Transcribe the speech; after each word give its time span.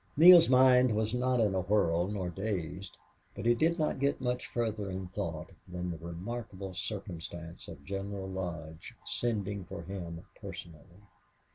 Neale's 0.17 0.49
mind 0.49 0.95
was 0.95 1.13
not 1.13 1.39
in 1.39 1.53
a 1.53 1.61
whirl, 1.61 2.07
nor 2.07 2.27
dazed, 2.27 2.97
but 3.35 3.45
he 3.45 3.53
did 3.53 3.77
not 3.77 3.99
get 3.99 4.19
much 4.19 4.47
further 4.47 4.89
in 4.89 5.07
thought 5.09 5.51
than 5.67 5.91
the 5.91 5.97
remarkable 5.99 6.73
circumstance 6.73 7.67
of 7.67 7.85
General 7.85 8.27
Lodge 8.27 8.95
sending 9.05 9.63
for 9.63 9.83
him 9.83 10.25
personally. 10.41 11.03